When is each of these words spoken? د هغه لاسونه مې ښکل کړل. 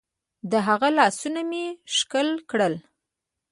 د 0.51 0.53
هغه 0.67 0.87
لاسونه 0.97 1.41
مې 1.49 1.65
ښکل 1.95 2.29
کړل. 2.49 2.73